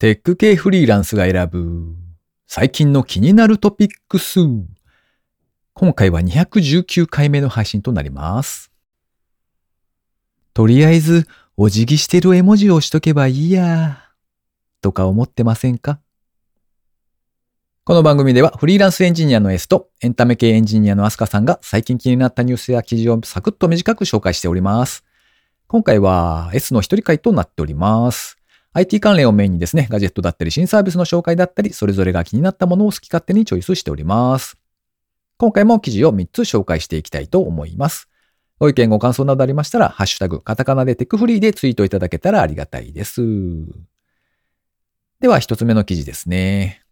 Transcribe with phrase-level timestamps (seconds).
[0.00, 1.96] テック系フリーランスが選ぶ
[2.46, 4.38] 最近の気になるトピックス。
[5.72, 8.70] 今回は219回目の配信となります。
[10.54, 11.26] とりあえず、
[11.56, 14.04] お辞儀してる絵文字をしとけばいいや。
[14.82, 15.98] とか思ってませんか？
[17.82, 25.04] この番組ではフリーランスエンジニアの S とエンタメ系エンジニアのアスカさんが最近気になったニュースや記事をサクッと短く紹介しております。
[25.66, 28.37] 今回は S の一人会となっております。
[28.78, 34.56] IT 関連をメインにですね、ガジェットだったり新サービスの紹介だったり、それぞれが気になったものを好き勝手にチョイスしております。
[35.36, 38.08] 今回も記事を3つ紹介していきたいと思います。
[38.60, 43.22] ご意見ご感想などありましたら、ハッシュタグ、カタカナでテックフリーでツイートいただけたらありがたいです。
[45.20, 46.82] では、一つ目の記事ですね。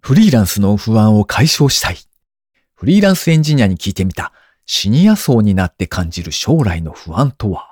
[0.00, 1.96] フリーランスの不安を解消したい。
[2.76, 4.32] フリーランスエンジニアに聞いてみた。
[4.66, 7.67] シニア層になって感じる将来の不安とは？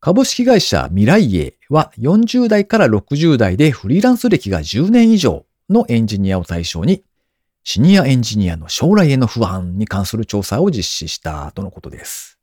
[0.00, 7.04] 株式会社未来栄は40代から60代でフリーランス歴が10年以上のエンジニアを対象に、
[7.64, 12.38] シニアエンジニアの将来への不安に関する調査を実施したとのことです。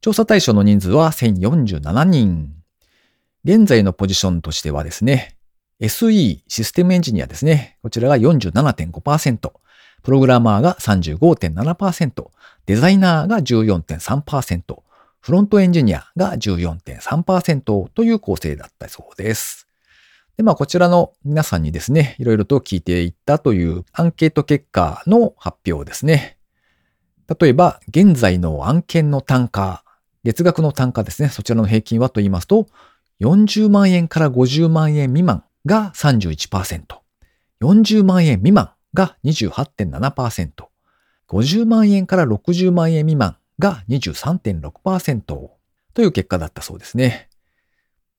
[0.00, 2.54] 調査対象の人数は1047人。
[3.44, 5.36] 現在のポジションとしてはですね、
[5.78, 7.76] SE システムエンジニアですね。
[7.82, 9.52] こちらが47.5%、
[10.02, 12.30] プログラマーが35.7%、
[12.64, 14.82] デザイナーが14.3%、
[15.22, 19.68] フロントエンジニアが14.3%という構成だったそうです。
[20.36, 26.38] で、まあ、こちらの皆さんにですね、いろいろと聞いていったというアンケート結果の発表ですね。
[27.40, 29.84] 例えば、現在の案件の単価、
[30.24, 32.66] 月額の単価ですね、そちらの平均はと言いますと、
[33.20, 36.82] 40万円から50万円未満が31%、
[37.60, 40.50] 40万円未満が28.7%、
[41.28, 45.58] 50万円から60万円未満が23.6%と
[45.98, 47.28] いう結果だったそうですね。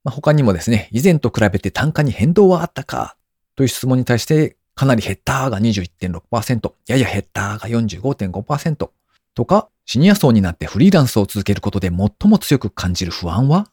[0.04, 3.16] まあ、他にもですね、以前と比べて単価に変動はあったか
[3.56, 8.90] という質問に対してかなり減ったが21.6%、やや減ったが45.5%
[9.36, 13.68] とか、シニア層になってフリーランスを続けることで最も強く感じる不安は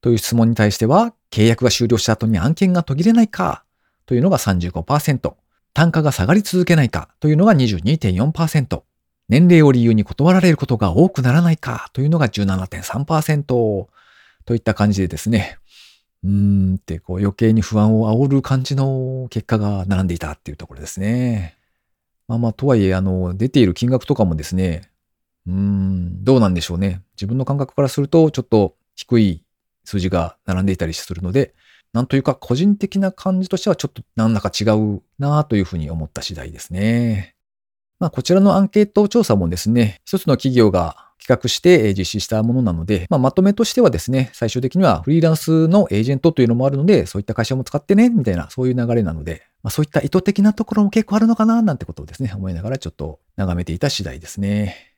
[0.00, 3.64] という質問に対しては、契約が終了した後に案件が途切れないか
[4.06, 5.34] というのが35%、
[5.74, 8.82] 単価が下がり続けないかというのが22.4%、
[9.32, 13.88] 年齢を理由に断られることが多くならないかというのが17.3%と
[14.50, 15.56] いった感じでですね、
[16.22, 21.56] うーんってこう余計に不安を煽る感じの結果が並んでいたっていうところですね。
[22.28, 24.90] まあまあ、とはいえ、あの、出ている金額とかもですね、
[25.46, 27.00] うーん、どうなんでしょうね。
[27.16, 29.42] 自分の感覚からすると、ちょっと低い
[29.84, 31.54] 数字が並んでいたりするので、
[31.94, 37.34] なんというか個人的な感じとしてはちょっとなんだか違うなというふうに思った次第ですね。
[38.02, 54.96] まあ、こちらのアンケート調査もですね、一つの企業が企画して実施したものなので、まあ、まとめとしてはですね、最終的にはフリーランスのエージェントというのもあるので、そういった会社も使ってね、みたいな、そういう流れなので、まあ、そういった意図的なところも結構あるのかな、なんてことをですね、思いながらちょっと眺めていた次第ですね。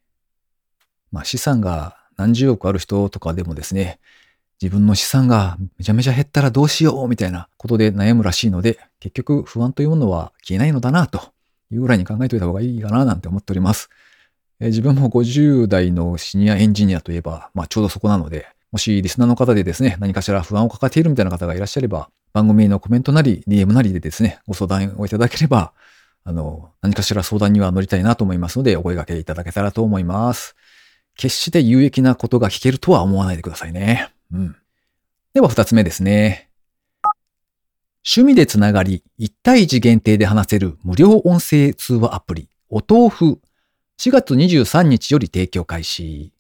[1.13, 3.99] まあ、資産が何十億ある人とかでもですね、
[4.63, 11.34] 自分の資産がめちゃめちゃ減ったらどうしようみたいなことで悩むらしいので、結局不安というものは消えないのだなと
[11.71, 13.91] いうぐらいに考えておいた方がいいかななんて思っております。
[14.61, 25.73] え自分も50代のシニアエンジニアといえば、まあちょうどそこなので、もしリスナーの方でですね、何かしら不安を抱えているみたいな方がいらっしゃれば、番組のコメントなり、DM なりでですね、ご相談をいただければ、
[26.25, 30.57] あの、何かしら相談には乗りたいなと思いますので、お声掛けいただけたらと思います。
[31.17, 34.11] 決して有益なことが聞けるとは思わないでくださいね。
[34.33, 34.57] うん。
[35.35, 36.49] では二つ目ですね。
[38.07, 43.41] 趣味でつながり、1対1限定で話せる無料音声通話アプリ、お豆腐、
[43.99, 46.35] 4月23日より提供開始。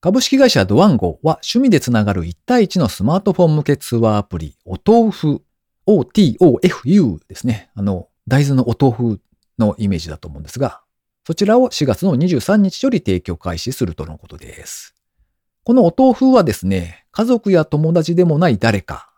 [0.00, 5.42] 株式会社ドワンゴは趣味でつながる1対1のスマートフォン向け通話アプリ、お豆腐、
[5.86, 7.70] OTOFU ですね。
[7.74, 9.20] あの、大豆のお豆腐
[9.58, 10.82] のイメージだと思うんですが、
[11.26, 14.94] そちらを4月の23日より提供開始するとのことです。
[15.64, 19.11] このお豆腐はですね、家族や友達でもない誰か、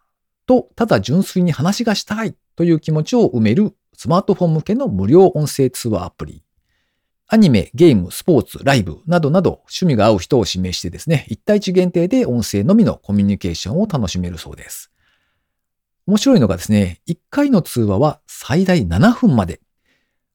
[0.46, 6.42] と、ただ純粋に話がしたいという気持ちを埋めるスマートフォン向けの無料音声通話アプリ。
[7.26, 14.90] アニメ、ゲーム、スポーツ、ライブなどなど趣味が合う人を指名してですね、1対1限定で音声のみのコミュニケーションを楽しめるそうです。
[16.06, 19.60] 面白いのがですね、1回の通話は最大7分まで。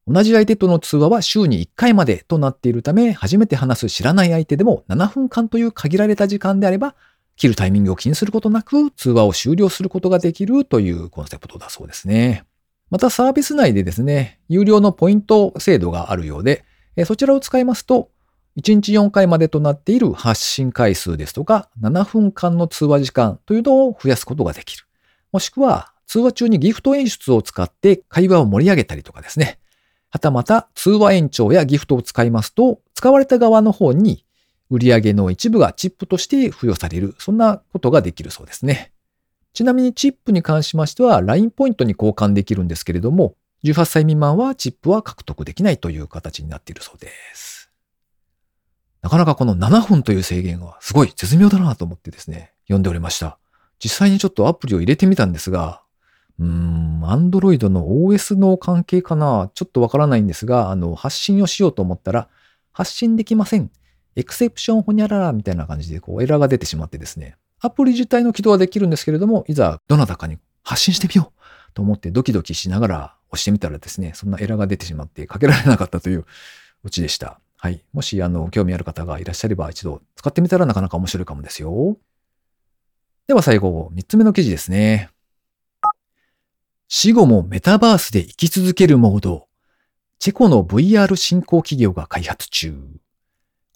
[0.08, 6.96] 同じ相手との通話は週に1回までとなっているため、初めて話す知らない相手でも7分間という限られた時間であれば
[7.40, 12.44] 切るタイミングを気にすることなく通話を終了することができるというコンセプトだそうですね。
[12.90, 16.66] またサービス内でですね、有料のポイント制度があるようで、
[17.06, 18.10] そちらを使いますと、
[18.58, 24.84] 1日4回までとなっている発信回数ですとか、7分間の通話時間というのを増やすことができる。
[25.32, 29.60] もしくは、通話中にギフト演出を使って会話を盛り上げたりとかですね。
[30.10, 34.26] はたまた、通話延長やギフトを使いますと、使われた側の方に
[34.70, 37.16] 売上の一部がチップとして付与される。
[37.18, 38.92] そんなことができるそうですね。
[39.54, 47.72] ちなみにチップに関しましては LINE ポイントに交換できるんですけれども、18歳未満はチップは獲得できないという形になっているそうです。
[49.02, 53.38] なかなかこの7分という制限はすごい絶妙だなと思ってですね、読んでおりました。
[53.84, 55.82] 実際にちょっとアプリを入れてみたんですが、
[56.38, 62.30] うーん、Android の OS の関係かなちょっとわからないんですが、あの、発信をしようと思ったら、
[62.72, 63.72] 発信できません。
[64.16, 76.26] エクセプションホニャララみたいな感じでこうエラーが出てしまってですね、アプリ自体の起動はできるんですけれども、いざどなたかに発信してみようと思ってドキドキしながら押してみたらですね、そんなエラーが出てしまってかけられなかったという
[76.84, 77.40] うちでした。
[77.58, 77.84] はい。
[77.92, 81.98] もし、あの、興味ある方がいらっしゃれば一度使ってみたらなかなか面白いかもですよ。
[83.28, 85.10] では最後、三つ目の記事ですね。
[86.88, 89.48] 死後もメタバースで生き続けるモード。
[90.18, 92.76] チェコの VR 新興企業が開発中。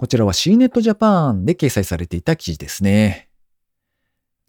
[0.03, 3.29] こちらは CNET Japan で掲載されていた記事ですね。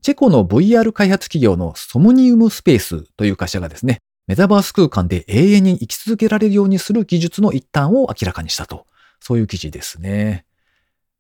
[0.03, 8.89] チェコの VR 開発企業のソムニウムスペースという会社がですね、メタバース空間で永遠に生き続けられるようにする技術の一端を明らかにしたと。
[9.21, 10.45] そういう記事ですね。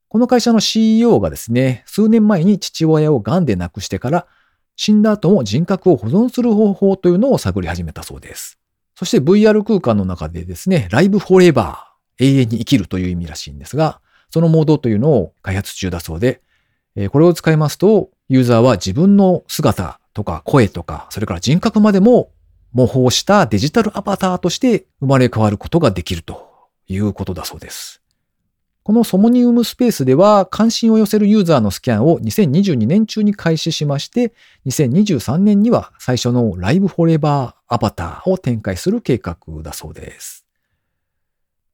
[0.08, 4.26] この会社の CEO がですね、数年前に父親を癌で亡くしてから、
[4.74, 8.58] 死んだ後も人格を保存する方法というのを探り始めたそうです。
[8.96, 16.40] そして VR 空間の中でですね、ライブフォーエバー、永遠に生きるという意味らしいんですが、そのモードというのを開発中だそうで、
[17.10, 22.30] これを使いますと、ユーザーは自分の姿とか声とか、それから人格までも
[22.72, 26.48] 模倣したデジタルアバターとして生まれ変わることができると
[26.88, 28.00] いうことだそうです。
[28.82, 34.34] このソモニウムスペースでは関心を寄せるユーザーのスキャンを2022年中に開始しまして、
[34.66, 40.43] 2023年には最初のライブフォレバーアバターを展開する計画だそうです。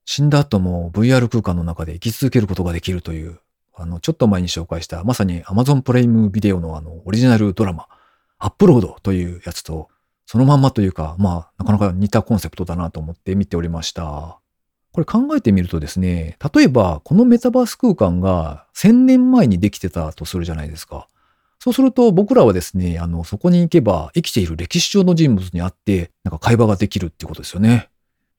[0.05, 3.39] 死んだ後も VR 空間の中で生き続けることができるという、
[3.75, 7.87] あの、ちょっと前に紹介したまさに Amazon プライムビデオのあの、オリジナルドラマ、
[8.39, 9.89] アップロードというやつと、
[10.25, 14.39] そのまんまというか、まあ、なかなか似たコンセプトだなと思って見ておりました。
[14.93, 21.07] これ考えてみるとですね、例えばこのメタバース空間が1000年前にできてたとするじゃないですか。
[21.59, 27.90] そうすると僕らはですね、あの、そこに行けば生きている歴史上の人物に会って、なんか会話ができるってことですよね。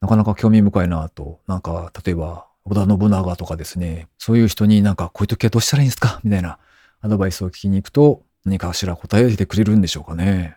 [0.03, 6.21] なかなか興味深いなと、なんか、例えば、織田信長とかですね、そういう人になんか、こういう時はどうしたらいいんですか？
[6.25, 6.59] みたいな
[7.01, 10.57] アドバイスを聞きに行くと、何かしら答えてくれるんでしょうかね。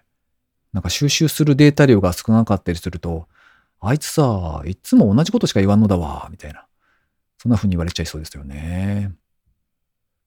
[0.74, 3.28] なんか収集するデータ量が少なかったりすると、
[3.80, 6.66] あいつさ、いつも同じことしか言わんのだわ、みたいな。
[7.38, 9.12] そんな風に言われちゃいそうですよね。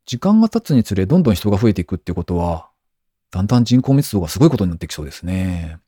[0.06, 2.68] 時間が経つにつれどんどん人が増えていくってことは、
[3.32, 5.78] だんだん人口密度がすごいことになってきそうですね。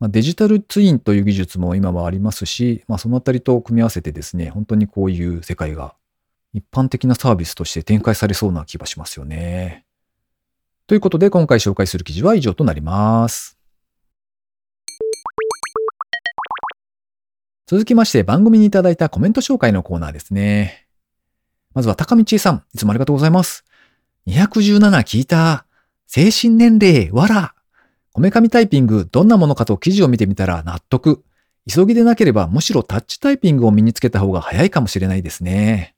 [0.00, 5.94] まあ、デジタルツインという技術も今はありますし、まあ、そのあたりと組み合わせてですね、本当にこういう世界が
[6.54, 9.84] 一般的なサービスとして展開されそうな気がしますよね。
[10.86, 13.58] ということで今回紹介する記事は以上となります。
[17.66, 20.86] 続きまして番組にいただいたコメント紹介のコーナーですね。
[21.74, 23.64] まずは高道さん、いつもありがとうございます。
[24.26, 25.66] 217聞いた。
[26.06, 27.54] 精神年齢、わら。
[28.18, 31.22] こめかみタイピングどんなものかと記事を見てみたら納得。
[31.72, 35.94] 急ぎでなければむしろタッチタイピングを身につけた方が早いかもしれないですね。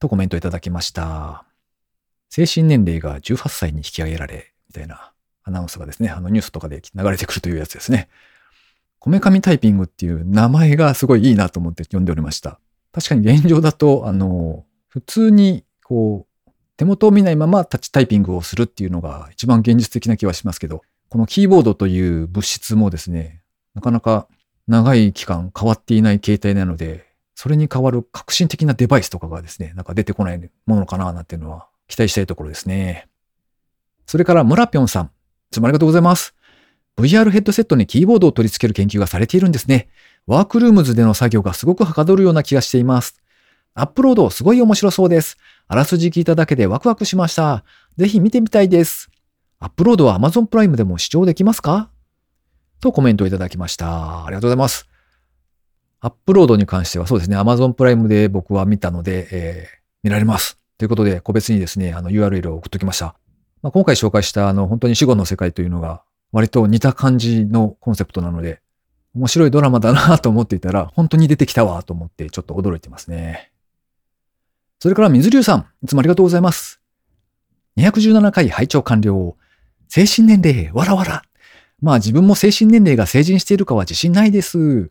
[0.00, 1.46] とコメントいただきました。
[2.28, 5.12] 精神年齢が18歳に引き上げられ、みたいな
[5.44, 8.10] アナウンスがですね、あのニュースとかで流れてくるというやつですね。
[8.98, 12.60] こめかみタイピングっていう名前がすごいいいなと思って読んでおりました。
[12.92, 16.28] 確かに現状だと、あの、普通にこう、
[16.78, 23.42] 手元を見ないままタッチタイピングをするっていうのが一番現実的な気はしますけど、このキーボードという物質もですね、
[23.74, 24.28] なかなか
[24.66, 33.08] 長い期間変わっていない形態なので、それに代わる革新的なデバイスとかがですね、なんか出てこないものかななんていうのは期待したいところですね。
[34.06, 35.08] それから村ぴょんさん、い
[35.52, 36.34] つもありがとうございます。
[36.98, 39.88] VR ヘッドセットにキーボードを取り付ける研究がされているんですね。
[40.26, 43.22] ワークルームズでの作業がすごくはかどるような気がしています。
[43.74, 45.36] アップロードすごい面白そうです。
[45.68, 47.64] あらすじ聞いただけでワクワクしました。
[47.96, 49.08] ぜひ見てみたいです。
[49.60, 51.90] アップロードは Amazon プライムでも視聴できますか？
[52.80, 54.24] とコメントをいただきました。
[54.24, 54.88] ありがとうございます。
[56.00, 60.60] アップロードに関してはそうですね、Amazon プライムで僕は見たので、えー、見られます。
[60.78, 63.16] ということで、個別にですね、あの URL を送っときました。
[63.62, 68.60] まあ、今回紹介したあの本当に死後の世界というのが割と似た感じのコンセプトなので、
[69.16, 73.50] 面白いドラマだなと思っていたら、本当に出てきたわと思ってちょっと驚いてますね。
[74.78, 76.80] それから水流さん、いつもありがとうございます。
[77.76, 79.36] 217回拝聴完了。
[79.88, 81.22] 精神年齢、わらわら。
[81.80, 84.88] まあ自分も精神年齢が成人しているかは自信ないです。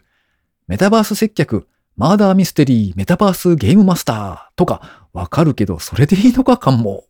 [0.67, 7.05] メタバース接客、マーダーミステリー、メタバースゲームマスターとか、わかるけど、それでいいのかかも。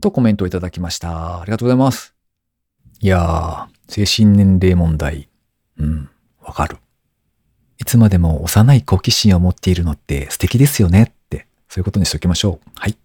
[0.00, 1.40] とコメントをいただきました。
[1.40, 2.14] ありがとうございます。
[3.00, 5.28] いやー、精神年齢問題。
[5.78, 6.10] うん、
[6.42, 6.78] わかる。
[7.78, 12.70] いつまでも幼い好奇心を持っているのって素敵ですよねって、そういうことにしておきましょう。
[12.74, 12.96] はい。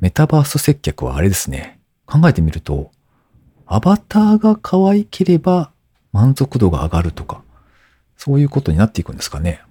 [0.00, 1.80] メタバース接客はあれですね。
[2.06, 2.92] 考えてみると、
[3.72, 5.70] アバターが可愛ければ
[6.12, 7.40] 満足度が上がるとか、
[8.16, 9.62] そういうことになっていくんですかね。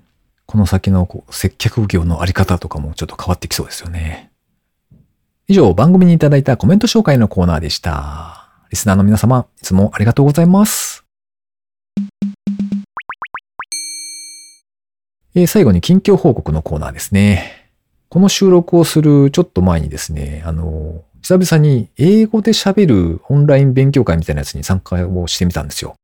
[0.46, 4.32] この先のこう接客業のあり方とかもちょっと変わってきそうですよね。
[5.50, 8.48] 以上、番組にいただいたコメント紹介のコーナーでした。
[8.70, 11.04] リスナーの皆様、いつもありがとうございます。
[15.36, 17.70] えー、最後に近況報告のコーナーですね。
[18.08, 25.96] この収録をするちょっと前にですね、あの、久々に英語で喋るオンライン勉強会みたいなやつに参加をしてみたんですよ。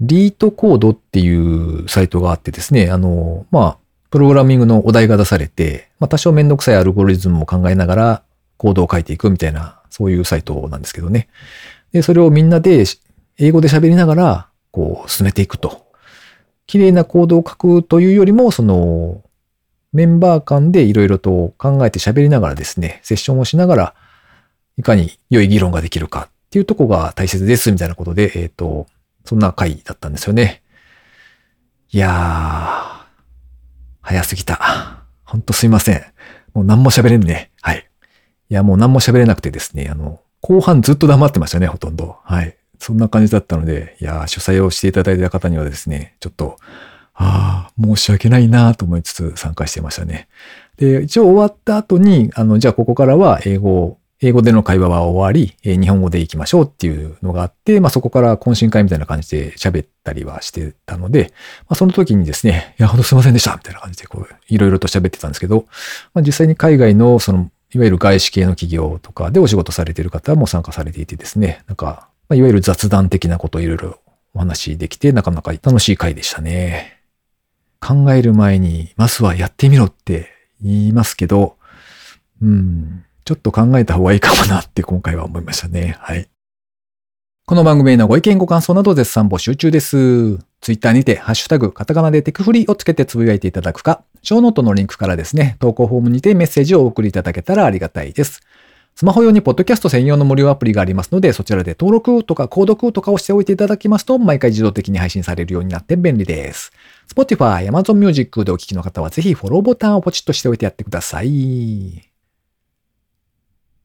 [0.00, 3.78] リートコードっていうサイトがあってですね、あの、まあ、
[4.10, 8.22] プログラミングのお題が出されて、まあ、多少めんどくさいアルゴリズムを考えながら
[8.56, 11.28] コードを書いていくみたいな、そういうサイトなんですけどね。
[11.92, 12.84] で、それをみんなで
[13.38, 15.86] 英語で喋りながら、こう、進めていくと。
[16.66, 19.22] 綺麗なコードを書くというよりも、その、
[19.92, 23.94] メンバー間でいろいろと考えて喋りながらですね、セッションをしながら、
[24.76, 28.86] いかに良い議論ができるかっていうとこが大切ですみたいなことで、えっ、ー、と、
[29.24, 30.62] そんな回だったんですよね。
[31.90, 33.04] いやー、
[34.00, 35.04] 早すぎた。
[35.24, 36.02] ほんとすいません。
[36.54, 37.50] もう何も喋れんね。
[37.60, 37.88] はい。
[38.50, 42.18] いや、もう何も喋れなくてですね、あの、後半ずっと黙ってましたね、ほとんど。
[42.24, 42.56] はい。
[42.78, 46.56] そんな感じだったので、いや、主催をしていただいた方にはですね、ちょっと、
[47.14, 50.28] ああ、申し訳ないなと思いつつ参加してましたね。
[50.78, 65.66] で、一応終わった後に、あの、じゃあここからは英語、英語での会話は終わり、日本語で行きましょうっていうのがあって、まあそこから懇親会みたいな感じで喋ったりはしてたので、まあその時にですね、いや、ほんとすいませんでしたみたいな感じでこう、いろいろと喋ってたんですけど、
[66.14, 73.98] まあ実際に海外のその、いわゆる外資系の企業とかでお仕事されている方も参加されていてですね、なんか、まあ、いわゆる雑談的なことをいろいろ
[74.34, 77.00] お話できて、なかなか楽しい回でしたね。
[77.80, 80.28] 考える前に、まずはやってみろって
[80.62, 81.56] 言いますけど、
[82.40, 85.96] うん、ちょっと考えた方がいいかもなって今回は思いましたね。
[86.00, 86.28] はい。
[87.46, 90.36] この番組へのご意見ご感想など絶賛募集中です。
[90.60, 98.42] ツイッターにて、ハッシュタグ、カタカナでテクフリーをつけてつぶやいていただくか、ショーノートのリンクからですね、投稿フォームにてメッセージをお送りいただけたらありがたいです。
[98.94, 106.70] スマホ用にポッドキャスト専用の無料アプリがありますので、そちらで登録とか購読とかをしておいていただきますと、毎回自動的に配信されるようになって便利です。
[107.12, 112.11] Spotify、Amazon Music でお聞きの方はぜひフォローボタンをポチッとしておいてやってください。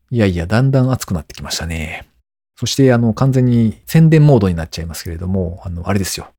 [0.10, 2.08] いやいや、だんだん暑くなってきましたね。
[2.56, 6.30] そして、あの、完全に宣伝モードになっちゃいますけれども、あの、あれですよ。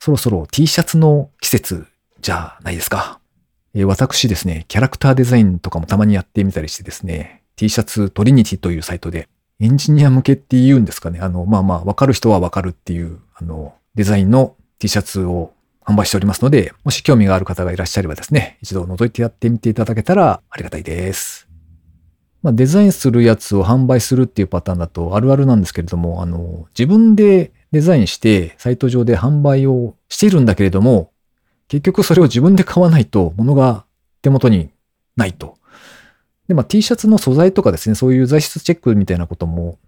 [0.00, 1.86] そろそろ T シャツの季節
[2.20, 3.20] じゃないですか。
[3.74, 9.28] え、私ですね、キャラクターデザインとかもたまにやってみたりしてですね、T シャツトリニティというサイトで、
[9.60, 11.20] エンジニア向けって言うんですかね。
[11.20, 15.52] あの、まあまあ、わかる人はわかるっていう、あの、デザインの T シャツを
[15.84, 21.53] 販売しておりますので、もし興味がある方がいらっしゃればですね、一度覗いてやってみていただけたらありがたいです。
[22.44, 31.10] まあ、デザインするやつを販売するっていうパターンだとあるあるなんですけれども、あの、自分でデザインしてサイト上で販売をしているんだけれども、
[31.68, 33.86] 結局それを自分で買わないと物が
[34.20, 34.68] 手元に
[35.16, 35.56] ないと。
[36.46, 39.78] で、まあ T シャツの素材とかですね、そういう材質チェックみたいなことも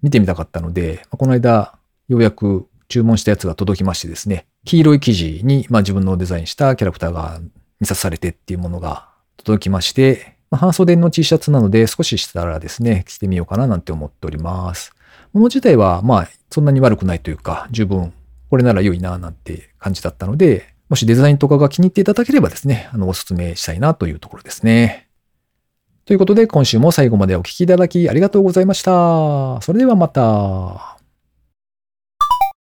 [0.00, 7.40] 見てみたかったので、まあ、この間、ようやく注文したやつが届きましてですね、黄色い生地に、まあ自分のデザインしたキャラクターが
[7.82, 14.92] 印刷されてっていうものが届きまして、まあ、半袖の T シャツなので少ししたらですね、着てみようかななんて思っております。
[15.32, 18.12] もの自体はまあそんなに悪くないというか、十分
[18.48, 25.08] これなら良いななんて感じだったので、もしデザインとかが気に入っていただければですね、あの、お勧めしたいなというところですね。
[26.04, 29.60] ということで、今週も最後までお聴きいただきありがとうございました。
[29.62, 30.95] それではまた。